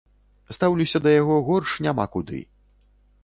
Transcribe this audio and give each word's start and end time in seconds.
Стаўлюся 0.55 1.01
да 1.05 1.11
яго 1.21 1.35
горш 1.49 1.75
няма 1.87 2.05
куды. 2.15 2.39